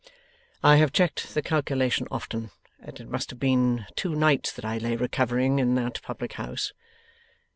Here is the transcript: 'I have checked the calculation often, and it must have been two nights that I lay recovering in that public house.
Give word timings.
'I 0.63 0.77
have 0.77 0.91
checked 0.93 1.35
the 1.35 1.43
calculation 1.43 2.07
often, 2.09 2.49
and 2.79 2.99
it 2.99 3.07
must 3.07 3.29
have 3.29 3.39
been 3.39 3.85
two 3.95 4.15
nights 4.15 4.51
that 4.53 4.65
I 4.65 4.79
lay 4.79 4.95
recovering 4.95 5.59
in 5.59 5.75
that 5.75 6.01
public 6.01 6.33
house. 6.33 6.73